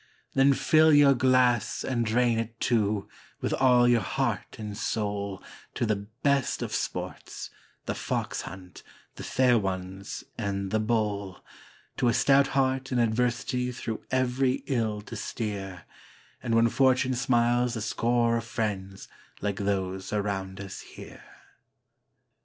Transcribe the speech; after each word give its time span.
Then 0.33 0.53
fill 0.55 0.91
your 0.91 1.13
glass, 1.13 1.83
and 1.83 2.03
drain 2.03 2.39
it, 2.39 2.59
too, 2.59 3.07
with 3.39 3.53
all 3.53 3.87
your 3.87 4.01
heart 4.01 4.55
and 4.57 4.75
soul, 4.75 5.43
To 5.75 5.85
the 5.85 5.95
best 6.23 6.63
of 6.63 6.73
sports 6.73 7.51
The 7.85 7.93
Fox 7.93 8.41
hunt, 8.41 8.81
The 9.17 9.23
Fair 9.23 9.59
Ones, 9.59 10.23
and 10.39 10.71
The 10.71 10.79
Bowl, 10.79 11.43
To 11.97 12.07
a 12.07 12.15
stout 12.15 12.47
heart 12.57 12.91
in 12.91 12.97
adversity 12.97 13.71
through 13.71 14.03
every 14.09 14.63
ill 14.65 15.01
to 15.01 15.15
steer, 15.15 15.83
And 16.41 16.55
when 16.55 16.69
Fortune 16.69 17.13
smiles 17.13 17.75
a 17.75 17.81
score 17.83 18.37
of 18.37 18.43
friends 18.45 19.07
like 19.39 19.57
those 19.57 20.11
around 20.11 20.59
us 20.59 20.79
here. 20.81 21.23